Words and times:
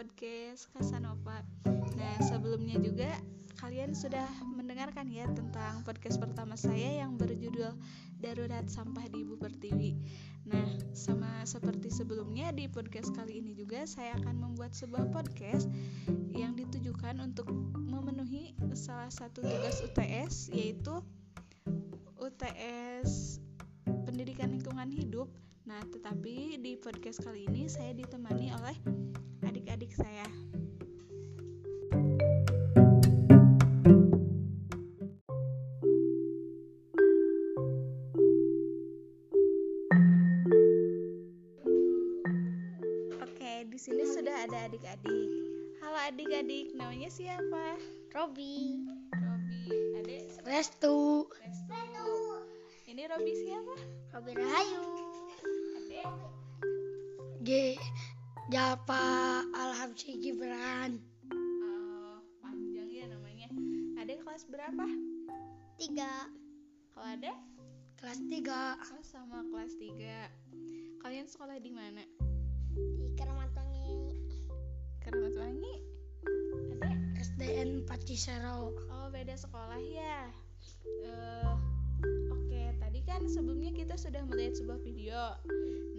podcast 0.00 0.72
Kasanova. 0.72 1.44
Nah, 1.92 2.16
sebelumnya 2.24 2.80
juga 2.80 3.20
kalian 3.60 3.92
sudah 3.92 4.24
mendengarkan 4.48 5.12
ya 5.12 5.28
tentang 5.28 5.84
podcast 5.84 6.16
pertama 6.16 6.56
saya 6.56 7.04
yang 7.04 7.20
berjudul 7.20 7.76
Darurat 8.16 8.64
Sampah 8.64 9.04
di 9.12 9.28
Ibu 9.28 9.36
Pertiwi. 9.36 10.00
Nah, 10.48 10.64
sama 10.96 11.44
seperti 11.44 11.92
sebelumnya 11.92 12.48
di 12.48 12.64
podcast 12.64 13.12
kali 13.12 13.44
ini 13.44 13.52
juga 13.52 13.84
saya 13.84 14.16
akan 14.24 14.40
membuat 14.40 14.72
sebuah 14.72 15.12
podcast 15.12 15.68
yang 16.32 16.56
ditujukan 16.56 17.20
untuk 17.20 17.52
memenuhi 17.76 18.56
salah 18.72 19.12
satu 19.12 19.44
tugas 19.44 19.84
UTS 19.84 20.48
yaitu 20.56 20.96
UTS 22.16 23.36
Pendidikan 23.84 24.48
Lingkungan 24.48 24.88
Hidup 24.88 25.28
Nah, 25.68 25.84
tetapi 25.86 26.58
di 26.58 26.74
podcast 26.80 27.22
kali 27.22 27.46
ini 27.46 27.70
saya 27.70 27.94
ditemani 27.94 28.50
oleh 28.50 28.74
adik-adik 29.70 29.94
saya. 29.94 30.26
Oke, 43.22 43.52
di 43.70 43.78
sini 43.78 44.02
sudah 44.10 44.42
ada 44.42 44.66
adik-adik. 44.66 45.30
Halo 45.78 45.98
adik-adik, 46.10 46.74
namanya 46.74 47.06
siapa? 47.06 47.78
Robi 48.10 48.82
Robi. 49.14 49.70
Adik 50.02 50.34
Restu 50.50 51.30
Restu. 51.30 52.10
Ini 52.90 53.06
Robi 53.06 53.32
siapa? 53.38 53.74
Robi 54.18 54.34
Rahayu 54.34 54.82
Adik 55.78 56.10
G 57.46 57.78
Japa 58.50 59.46
Alhamsi 59.54 60.18
Gibran 60.18 60.98
Oh, 61.62 62.18
panjang 62.42 62.90
ya 62.90 63.06
namanya. 63.06 63.46
Adik 64.02 64.26
kelas 64.26 64.42
berapa? 64.50 64.90
tiga 65.78 66.26
Kalau 66.90 67.06
ada? 67.14 67.32
kelas 68.02 68.18
tiga 68.26 68.74
Oh, 68.74 69.04
sama 69.06 69.46
kelas 69.54 69.78
3. 69.78 70.26
Kalian 70.98 71.30
sekolah 71.30 71.62
di 71.62 71.70
mana? 71.70 72.02
di 72.74 73.14
Keramat 73.14 73.54
Wangi. 75.38 75.74
Ada? 76.74 76.90
SDN 77.22 77.86
Pacisero 77.86 78.74
Oh, 78.90 79.06
beda 79.14 79.38
sekolah 79.38 79.78
ya. 79.78 80.26
Eh, 81.06 81.54
Oke, 82.34 82.74
tadi 82.82 83.00
kan 83.06 83.22
sebelumnya 83.30 83.70
kita 83.70 83.94
sudah 83.94 84.26
melihat 84.26 84.58
sebuah 84.58 84.80
video. 84.82 85.38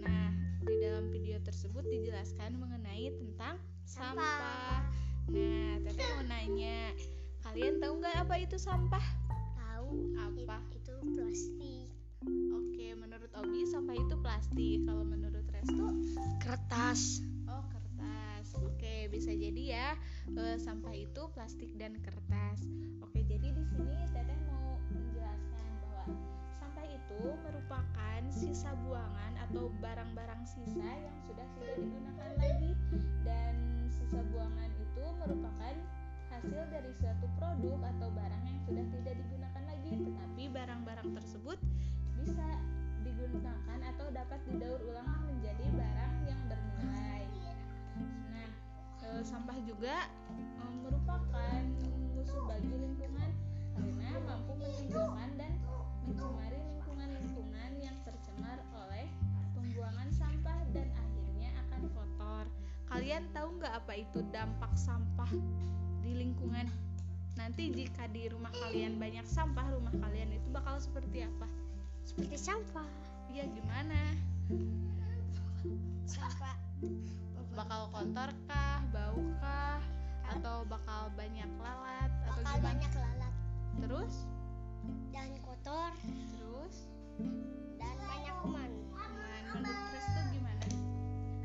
Nah, 0.04 0.41
di 0.62 0.76
dalam 0.78 1.10
video 1.10 1.42
tersebut 1.42 1.82
dijelaskan 1.90 2.54
mengenai 2.54 3.10
tentang 3.18 3.58
sampah. 3.82 4.14
Sampah. 4.14 4.78
Nah, 5.30 5.72
Teteh 5.82 6.06
mau 6.18 6.24
nanya, 6.26 6.94
kalian 7.42 7.82
tahu 7.82 7.98
nggak 7.98 8.16
apa 8.26 8.34
itu 8.38 8.56
sampah? 8.58 9.02
tahu 9.82 10.14
Apa? 10.18 10.58
itu 10.74 10.94
plastik 11.18 11.90
Oke, 12.54 12.94
menurut 12.94 13.30
Obi 13.34 13.66
sampah 13.66 13.98
itu 13.98 14.14
plastik. 14.22 14.78
Kalau 14.86 15.02
menurut 15.02 15.42
Restu, 15.50 15.86
kertas 16.38 17.18
oh 17.50 17.66
kertas. 17.66 18.46
Oke, 18.62 19.10
bisa 19.10 19.34
jadi 19.34 19.62
ya 19.74 19.88
eh, 20.38 20.56
sampah 20.62 20.94
itu 20.94 21.22
plastik 21.34 21.74
dan 21.74 21.98
kertas. 21.98 22.62
Oke, 23.02 23.26
jadi 23.26 23.50
di 23.50 23.64
sini 23.74 23.98
Teteh 24.14 24.41
itu 27.12 27.30
merupakan 27.44 28.20
sisa 28.32 28.72
buangan 28.88 29.32
atau 29.48 29.68
barang-barang 29.84 30.42
sisa 30.48 30.88
yang 30.88 31.16
sudah 31.28 31.44
tidak 31.60 31.76
digunakan 31.76 32.30
lagi 32.40 32.72
dan 33.20 33.54
sisa 33.92 34.24
buangan 34.32 34.70
itu 34.80 35.04
merupakan 35.20 35.74
hasil 36.32 36.62
dari 36.72 36.92
suatu 36.96 37.28
produk 37.36 37.78
atau 37.96 38.08
barang 38.16 38.42
yang 38.48 38.60
sudah 38.64 38.84
tidak 38.96 39.14
digunakan 39.20 39.62
lagi 39.68 39.92
tetapi 40.00 40.42
barang-barang 40.48 41.08
tersebut 41.20 41.58
bisa 42.16 42.48
digunakan 43.04 43.78
atau 43.92 44.06
dapat 44.08 44.40
didaur 44.48 44.80
ulang 44.88 45.06
menjadi 45.28 45.66
barang 45.74 46.14
yang 46.24 46.40
bernilai. 46.48 47.22
Nah, 48.30 48.50
e, 49.04 49.08
sampah 49.20 49.58
juga 49.66 50.06
e, 50.32 50.64
merupakan 50.80 51.62
musuh 52.14 52.42
bagi 52.48 52.72
lingkungan 52.72 53.30
karena 53.74 54.10
mampu 54.22 54.52
menimbulkan 54.56 55.30
dan 55.36 55.52
mencemari 56.06 56.62
lingkungan-lingkungan 57.22 57.72
yang 57.78 57.96
tercemar 58.02 58.58
oleh 58.74 59.06
pembuangan 59.54 60.10
sampah 60.10 60.58
dan 60.74 60.90
akhirnya 60.90 61.50
akan 61.66 61.82
kotor. 61.94 62.44
Kalian 62.90 63.22
tahu 63.30 63.48
nggak 63.62 63.74
apa 63.78 63.92
itu 63.94 64.18
dampak 64.34 64.74
sampah 64.74 65.30
di 66.02 66.18
lingkungan? 66.18 66.66
Nanti 67.38 67.70
jika 67.70 68.10
di 68.10 68.26
rumah 68.26 68.50
kalian 68.50 68.98
banyak 68.98 69.22
sampah, 69.22 69.70
rumah 69.70 69.94
kalian 70.02 70.34
itu 70.34 70.48
bakal 70.50 70.82
seperti 70.82 71.22
apa? 71.22 71.46
seperti 72.02 72.34
sampah 72.34 72.82
Iya 73.30 73.46
gimana? 73.54 74.18
sampah 76.02 76.58
Bakal 77.54 77.86
kotor 77.94 78.30
kah, 78.50 78.82
bau 78.90 79.22
kah, 79.38 79.78
atau 80.26 80.66
bakal 80.66 81.12
banyak 81.14 81.46
lalat 81.62 82.10
atau 82.26 82.42
bakal 82.42 82.56
gimana? 82.58 82.66
banyak 82.66 82.92
lalat 82.98 83.34
Terus, 83.78 84.14
dan 85.14 85.30
kotor 85.46 85.92
terus, 85.94 86.51
dan 87.76 87.96
banyak 88.00 88.34
kuman 88.40 88.70
kuman. 88.92 89.10
Menurut 89.52 89.80
Restu 89.92 90.20
gimana? 90.32 90.66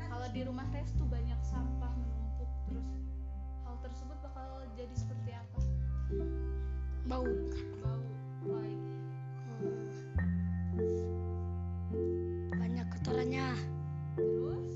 Kalau 0.08 0.28
di 0.32 0.40
rumah 0.46 0.66
Restu 0.72 1.04
banyak 1.04 1.40
sampah 1.44 1.92
menumpuk, 1.92 2.50
terus 2.68 2.88
hal 3.66 3.76
tersebut 3.84 4.18
bakal 4.24 4.64
jadi 4.78 4.94
seperti 4.96 5.30
apa? 5.36 5.60
bau 7.08 7.24
Bau, 7.84 8.00
apalagi? 8.44 8.78
banyak 12.52 12.86
kotorannya 12.92 13.48
Terus, 14.18 14.70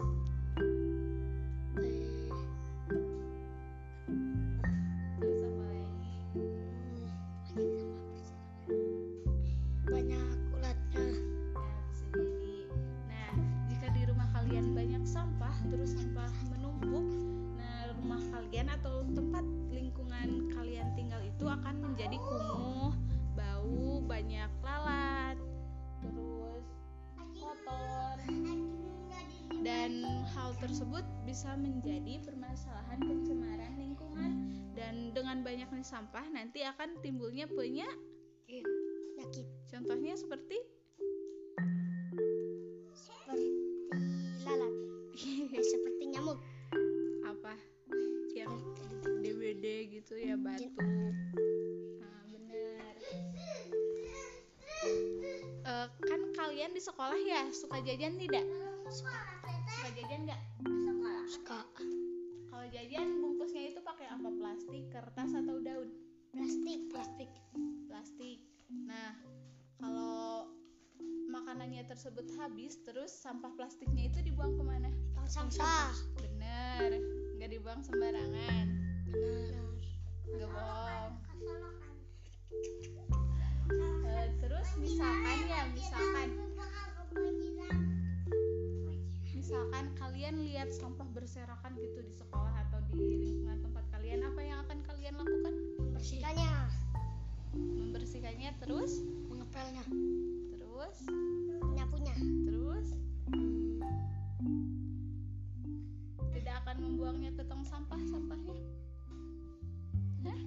bisa 31.33 31.57
menjadi 31.57 32.21
permasalahan 32.29 33.01
pencemaran 33.01 33.73
lingkungan. 33.81 34.53
Dan 34.77 35.17
dengan 35.17 35.41
banyaknya 35.41 35.81
sampah 35.81 36.29
nanti 36.29 36.61
akan 36.61 37.01
timbulnya 37.01 37.49
penyakit. 37.49 38.61
penyakit. 39.17 39.49
Contohnya 39.73 40.13
seperti 40.13 40.61
seperti 42.93 43.49
lalat. 44.45 44.75
Seperti 45.57 46.03
nyamuk. 46.13 46.37
Apa? 47.25 47.57
Yang 48.37 48.53
DBD 49.25 49.65
gitu 49.89 50.21
ya 50.21 50.37
batuk 50.37 50.77
nah 51.97 52.21
benar. 52.29 52.93
Eh, 55.65 55.87
kan 55.97 56.21
kalian 56.37 56.77
di 56.77 56.83
sekolah 56.85 57.17
ya 57.25 57.49
suka 57.57 57.81
jajan 57.81 58.21
tidak? 58.21 58.45
Suka 58.93 59.89
jajan 59.97 60.29
nggak 60.29 60.43
suka. 61.29 61.61
Kalau 62.53 62.67
jajan 62.69 63.09
bungkusnya 63.21 63.73
itu 63.75 63.81
pakai 63.83 64.07
apa? 64.13 64.29
Plastik 64.39 64.85
kertas 64.93 65.31
atau 65.33 65.57
daun? 65.63 65.91
Plastik. 66.33 66.91
Plastik. 66.93 67.31
Plastik. 67.89 68.39
Nah 68.71 69.17
kalau 69.83 70.49
makanannya 71.29 71.85
tersebut 71.89 72.29
habis 72.39 72.79
terus 72.87 73.11
sampah 73.11 73.51
plastiknya 73.57 74.09
itu 74.09 74.21
dibuang 74.23 74.55
ke 74.57 74.65
mana? 74.65 74.91
Tong 75.17 75.29
sampah. 75.29 75.93
Bener. 76.19 77.01
Nggak 77.39 77.51
dibuang 77.51 77.81
sembarangan. 77.83 78.67
Benar 79.11 79.63
nggak 80.33 80.49
bohong 80.49 81.13
berserakan 91.33 91.73
gitu 91.81 92.05
di 92.05 92.13
sekolah 92.13 92.53
atau 92.69 92.77
di 92.93 93.25
lingkungan 93.25 93.65
tempat 93.65 93.89
kalian 93.89 94.21
apa 94.21 94.41
yang 94.45 94.61
akan 94.69 94.85
kalian 94.85 95.17
lakukan 95.17 95.55
membersihkannya 95.81 96.53
membersihkannya 97.57 98.53
terus 98.61 99.01
mengepelnya 99.33 99.81
terus 100.53 100.97
menyapunya 101.65 102.13
terus 102.45 103.01
tidak 106.37 106.55
akan 106.69 106.77
membuang 106.85 107.17
membuangnya 107.17 107.31
ke 107.33 107.43
tong 107.49 107.65
sampah 107.65 108.01
sampahnya? 108.13 108.57
Hah? 110.29 110.41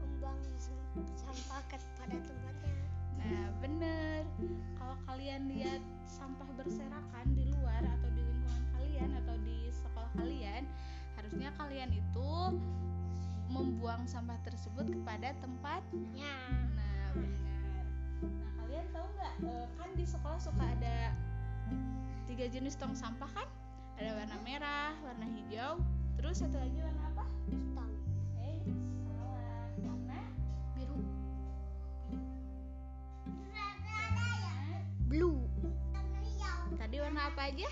Membuang 0.00 0.40
sam- 0.56 1.12
sampah 1.12 1.60
ke 1.68 1.76
pada 2.00 2.16
tempatnya. 2.24 2.76
Nah, 3.20 3.52
bener. 3.60 4.24
Kalau 4.80 4.96
kalian 5.04 5.52
lihat 5.52 5.84
sampah 6.08 6.48
berserakan 6.56 7.36
di 7.36 7.52
luar 7.52 7.84
atau 7.84 8.08
di 8.16 8.35
kalian 8.96 9.12
atau 9.20 9.36
di 9.44 9.68
sekolah 9.68 10.08
kalian, 10.16 10.64
harusnya 11.20 11.52
kalian 11.60 11.92
itu 11.92 12.32
membuang 13.52 14.08
sampah 14.08 14.40
tersebut 14.40 14.88
kepada 14.88 15.36
tempat. 15.44 15.84
Ya. 16.16 16.32
Nah, 16.72 17.12
benar. 17.12 17.84
Nah, 18.24 18.50
kalian 18.56 18.88
tahu 18.96 19.04
nggak? 19.20 19.34
eh, 19.44 19.66
kan 19.76 19.88
di 20.00 20.04
sekolah 20.08 20.40
suka 20.40 20.64
ada 20.64 21.12
tiga 22.24 22.48
jenis 22.48 22.80
tong 22.80 22.96
sampah 22.96 23.28
kan? 23.36 23.44
Ada 24.00 24.16
warna 24.16 24.36
merah, 24.48 24.96
warna 25.04 25.28
hijau, 25.28 25.76
terus 26.16 26.40
satu 26.40 26.56
lagi 26.56 26.80
warna 26.80 27.02
apa? 27.12 27.28
Hitam. 27.52 27.92
Eh, 28.40 28.64
salah. 29.04 29.68
Warna 29.84 30.20
Biru. 30.72 30.98
Blue. 35.04 35.44
Tadi 36.80 36.96
warna 36.96 37.28
apa 37.28 37.52
aja? 37.52 37.68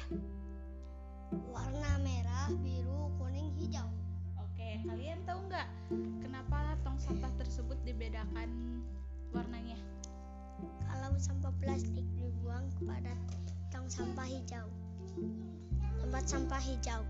Merah, 2.45 2.61
biru, 2.61 3.09
kuning, 3.17 3.49
hijau. 3.57 3.89
Oke, 4.37 4.77
kalian 4.85 5.17
tahu 5.25 5.49
nggak 5.49 5.65
kenapa 6.21 6.77
tong 6.85 7.01
sampah 7.01 7.33
tersebut 7.41 7.81
dibedakan 7.89 8.85
warnanya? 9.33 9.81
Kalau 10.85 11.17
sampah 11.17 11.49
plastik 11.57 12.05
dibuang 12.21 12.69
kepada 12.77 13.17
tong 13.73 13.89
sampah 13.89 14.29
hijau. 14.29 14.69
Tempat 16.05 16.25
sampah 16.29 16.61
hijau. 16.61 17.01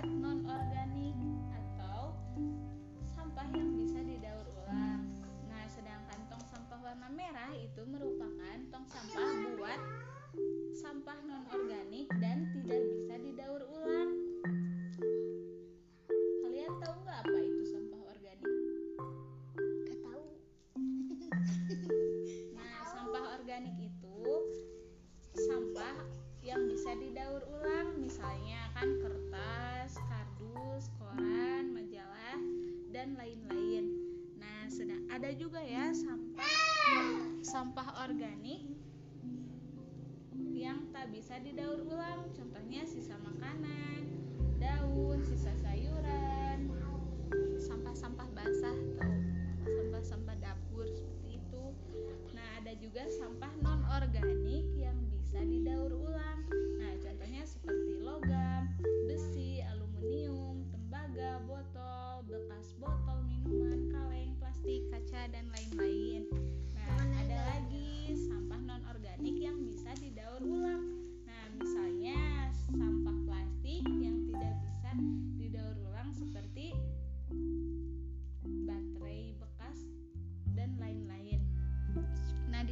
Buat 0.00 0.16
non 0.16 0.40
organik 0.48 1.12
atau 1.52 2.16
sampah 3.04 3.44
yang 3.52 3.68
bisa 3.76 4.00
didaur 4.00 4.48
ulang. 4.64 5.04
Nah, 5.44 5.64
sedangkan 5.68 6.24
tong 6.32 6.40
sampah 6.48 6.80
warna 6.80 7.12
merah 7.12 7.52
itu 7.52 7.84
merupakan 7.84 8.56
tong 8.72 8.88
sampah 8.88 9.28
buat 9.60 9.80
sampah 10.72 11.20
non 11.28 11.44
organik 11.52 11.99
ada 35.30 35.38
juga 35.38 35.62
ya 35.62 35.94
sampah 35.94 36.54
sampah 37.38 38.02
organik 38.02 38.66
yang 40.50 40.90
tak 40.90 41.06
bisa 41.14 41.38
didaur 41.38 41.86
ulang, 41.86 42.26
contohnya 42.34 42.82
sisa 42.82 43.14
makanan, 43.22 44.10
daun, 44.58 45.22
sisa 45.22 45.54
sayuran, 45.54 45.69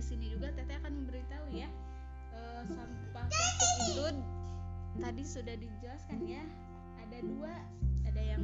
sini 0.09 0.33
juga 0.33 0.49
Teteh 0.57 0.81
akan 0.81 1.05
memberitahu 1.05 1.53
ya 1.53 1.69
eh, 2.33 2.63
sampah 2.65 3.29
plastik 3.29 3.69
itu 3.93 4.09
tadi 4.97 5.23
sudah 5.23 5.55
dijelaskan 5.61 6.25
ya. 6.25 6.43
Ada 7.05 7.19
dua, 7.25 7.53
ada 8.09 8.23
yang 8.25 8.43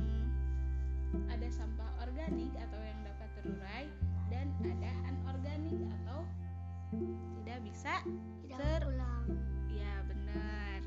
ada 1.33 1.49
sampah 1.49 1.88
organik 2.04 2.52
atau 2.59 2.80
yang 2.85 3.00
dapat 3.06 3.28
terurai 3.40 3.85
dan 4.28 4.52
ada 4.61 4.92
anorganik 5.09 5.78
atau 6.02 6.21
tidak 7.40 7.59
bisa 7.64 7.94
Tidak 8.44 8.59
Ter- 8.61 8.85
ulang. 8.85 9.25
Ya 9.73 10.04
benar. 10.04 10.84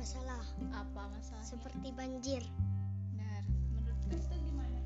Masalah 0.00 0.40
Apa 0.72 1.12
masalahnya? 1.12 1.44
seperti 1.44 1.88
banjir. 1.92 2.42
Benar. 3.12 3.42
Menurut 3.76 4.00
Teteh 4.08 4.40
gimana? 4.48 4.80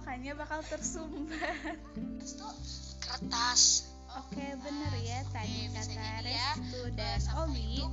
Selokannya 0.00 0.32
bakal 0.32 0.64
tersumbat. 0.64 1.76
Kertas. 3.04 3.92
Oke, 4.16 4.56
benar 4.64 4.96
ya 4.96 5.20
tadi 5.28 5.68
kata 5.76 6.24
Restu 6.24 6.88
dan 6.96 7.20
Omi 7.36 7.84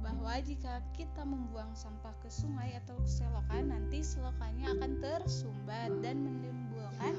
bahwa 0.00 0.40
jika 0.40 0.80
kita 0.96 1.20
membuang 1.28 1.76
sampah 1.76 2.16
ke 2.24 2.32
sungai 2.32 2.72
atau 2.80 2.96
ke 3.04 3.04
selokan, 3.04 3.68
nanti 3.68 4.00
selokannya 4.00 4.72
akan 4.80 4.92
tersumbat 5.04 5.92
dan 6.00 6.24
menimbulkan 6.24 7.12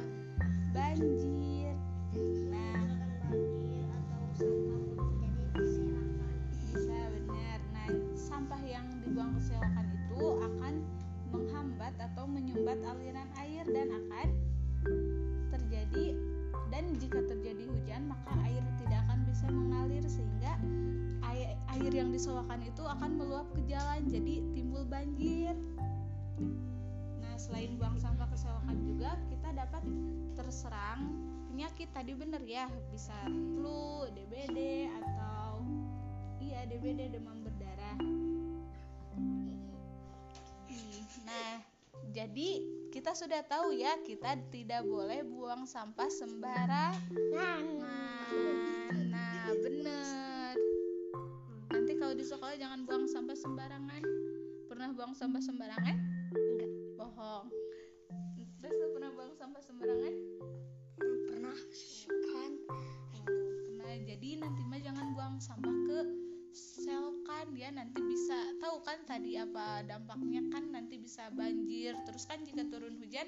banjir. 0.74 1.77
Nah, 2.50 2.81
bisa 6.74 6.98
benar. 7.05 7.60
Nah, 7.70 7.89
sampah 8.17 8.62
yang 8.65 8.89
dibuang 9.05 9.38
ke 9.38 9.46
selokan 9.46 9.81
menghambat 11.32 11.96
atau 11.98 12.28
menyumbat 12.28 12.78
aliran 12.84 13.30
air 13.40 13.64
dan 13.72 13.88
akan 13.90 14.28
terjadi 15.52 16.16
dan 16.72 16.96
jika 17.00 17.20
terjadi 17.28 17.68
hujan 17.68 18.08
maka 18.08 18.32
air 18.48 18.64
tidak 18.80 19.04
akan 19.08 19.20
bisa 19.28 19.48
mengalir 19.52 20.04
sehingga 20.08 20.56
air, 21.28 21.56
air 21.76 21.92
yang 21.92 22.12
disewakan 22.12 22.64
itu 22.64 22.84
akan 22.84 23.20
meluap 23.20 23.48
ke 23.52 23.62
jalan 23.68 24.08
jadi 24.08 24.44
timbul 24.56 24.84
banjir. 24.88 25.56
Nah 27.20 27.36
selain 27.36 27.76
buang 27.76 28.00
sampah 28.00 28.28
ke 28.32 28.38
selokan 28.40 28.80
juga 28.88 29.20
kita 29.28 29.52
dapat 29.52 29.84
terserang 30.40 31.12
penyakit 31.52 31.92
tadi 31.92 32.16
bener 32.16 32.44
ya? 32.48 32.72
Bisa 32.92 33.16
flu, 33.28 34.08
DBD 34.16 34.88
atau 35.04 35.60
iya 36.40 36.64
DBD 36.68 37.12
demam 37.12 37.44
berdarah 37.44 38.31
jadi 42.12 42.50
kita 42.91 43.15
sudah 43.15 43.39
tahu 43.48 43.72
ya 43.72 43.96
kita 44.03 44.36
tidak 44.51 44.84
boleh 44.84 45.24
buang 45.24 45.63
sampah 45.63 46.12
sembarangan. 46.12 47.63
Nah 49.08 49.48
bener. 49.56 50.56
Nanti 51.72 51.91
kalau 51.96 52.12
di 52.12 52.27
sekolah 52.27 52.60
jangan 52.60 52.84
buang 52.84 53.08
sampah 53.08 53.38
sembarangan. 53.39 54.03
Pernah 54.68 54.91
buang 54.91 55.15
sampah 55.15 55.39
sembarangan? 55.39 55.96
Enggak. 56.36 56.72
Bohong. 57.00 57.48
Terus 58.60 58.75
lu 58.75 58.88
pernah 58.91 59.12
buang 59.15 59.34
sampah 59.39 59.63
sembarangan? 59.63 60.13
Pernah 61.32 61.58
kan 62.32 62.51
nah 63.82 63.94
jadi 64.08 64.39
nanti 64.39 64.62
mah 64.70 64.80
jangan 64.80 65.12
buang 65.18 65.36
sampah 65.41 65.75
ke 65.89 66.00
selokan 67.41 67.57
ya 67.57 67.74
nanti 67.74 67.98
bisa 68.05 68.38
tahu 68.62 68.86
kan 68.86 69.01
tadi 69.10 69.33
apa 69.33 69.81
dampaknya 69.89 70.45
kan 70.53 70.62
nanti 70.69 71.01
bisa 71.01 71.25
banjir. 71.33 71.98
Terus 72.05 72.29
kan 72.29 72.45
jika 72.45 72.69
turun 72.69 73.01
hujan 73.01 73.25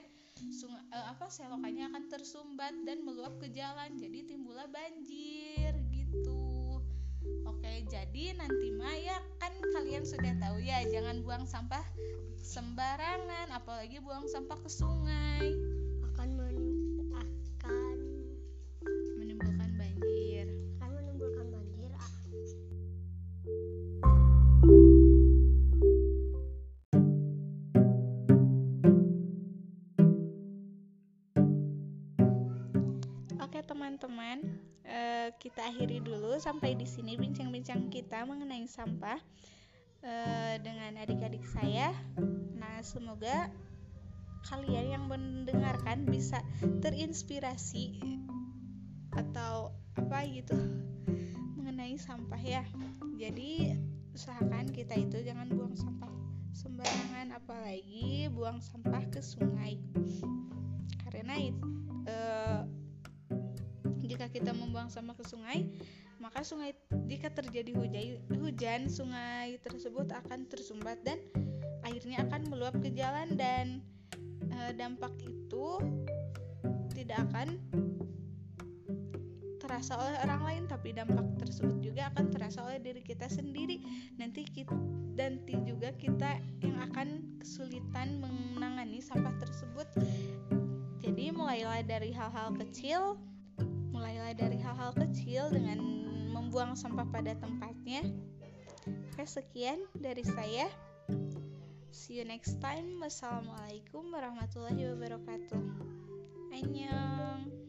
sungai 0.53 0.85
eh, 0.93 1.05
apa 1.09 1.25
selokannya 1.33 1.89
akan 1.89 2.13
tersumbat 2.13 2.77
dan 2.85 3.01
meluap 3.01 3.33
ke 3.41 3.49
jalan 3.49 3.89
jadi 3.97 4.21
timbullah 4.29 4.69
banjir 4.69 5.73
gitu. 5.89 6.77
Oke 7.49 7.89
jadi 7.89 8.37
nanti 8.37 8.69
mah 8.77 8.93
ya 9.01 9.17
kan 9.41 9.49
kalian 9.81 10.05
sudah 10.05 10.37
tahu 10.37 10.61
ya 10.61 10.85
jangan 10.93 11.25
buang 11.25 11.49
sampah 11.49 11.81
sembarangan 12.37 13.49
apalagi 13.49 13.97
buang 13.97 14.29
sampah 14.29 14.61
ke 14.61 14.69
sungai 14.69 15.57
sampai 36.37 36.77
di 36.77 36.85
sini 36.87 37.17
bincang-bincang 37.17 37.89
kita 37.89 38.25
mengenai 38.25 38.65
sampah 38.69 39.19
eh, 40.03 40.55
dengan 40.61 40.97
adik-adik 40.99 41.43
saya. 41.45 41.93
Nah 42.57 42.81
semoga 42.85 43.49
kalian 44.43 44.99
yang 44.99 45.05
mendengarkan 45.07 46.03
bisa 46.03 46.43
terinspirasi 46.83 47.99
atau 49.13 49.71
apa 49.95 50.25
gitu 50.27 50.57
mengenai 51.55 51.95
sampah 51.95 52.41
ya. 52.41 52.63
Jadi 53.15 53.73
usahakan 54.13 54.69
kita 54.69 54.99
itu 54.99 55.23
jangan 55.23 55.47
buang 55.49 55.73
sampah 55.73 56.11
sembarangan, 56.53 57.33
apalagi 57.33 58.29
buang 58.29 58.61
sampah 58.61 59.01
ke 59.09 59.21
sungai. 59.23 59.81
Karena 61.07 61.39
eh, 62.05 62.61
jika 64.03 64.29
kita 64.29 64.51
membuang 64.53 64.91
sampah 64.93 65.15
ke 65.17 65.25
sungai, 65.25 65.65
maka 66.23 66.39
sungai 66.39 66.71
jika 67.03 67.27
terjadi 67.35 67.75
hujan, 67.75 68.23
hujan 68.31 68.81
sungai 68.87 69.59
tersebut 69.59 70.07
akan 70.07 70.47
tersumbat 70.47 71.03
dan 71.03 71.19
airnya 71.83 72.23
akan 72.23 72.47
meluap 72.47 72.79
ke 72.79 72.95
jalan 72.95 73.35
dan 73.35 73.83
eh, 74.47 74.71
dampak 74.71 75.11
itu 75.19 75.83
tidak 76.95 77.27
akan 77.27 77.59
terasa 79.59 79.99
oleh 79.99 80.15
orang 80.23 80.41
lain 80.47 80.63
tapi 80.71 80.95
dampak 80.95 81.27
tersebut 81.43 81.83
juga 81.83 82.07
akan 82.15 82.31
terasa 82.31 82.63
oleh 82.63 82.79
diri 82.79 83.03
kita 83.03 83.27
sendiri. 83.27 83.83
Nanti 84.15 84.47
kita 84.47 84.75
nanti 85.19 85.59
juga 85.67 85.91
kita 85.99 86.39
yang 86.63 86.79
akan 86.87 87.39
kesulitan 87.43 88.23
menangani 88.23 89.03
sampah 89.03 89.35
tersebut. 89.43 89.87
Jadi 91.03 91.35
mulailah 91.35 91.83
dari 91.83 92.15
hal-hal 92.15 92.55
kecil 92.55 93.19
mulailah 94.13 94.37
dari 94.37 94.61
hal-hal 94.61 94.93
kecil 94.93 95.49
dengan 95.49 95.81
membuang 96.37 96.77
sampah 96.77 97.01
pada 97.09 97.33
tempatnya. 97.33 98.05
Oke, 98.85 99.25
sekian 99.25 99.81
dari 99.97 100.21
saya. 100.21 100.69
See 101.89 102.21
you 102.21 102.25
next 102.29 102.61
time. 102.61 103.01
Wassalamualaikum 103.01 104.13
warahmatullahi 104.13 104.93
wabarakatuh. 104.93 105.65
Annyeong. 106.53 107.62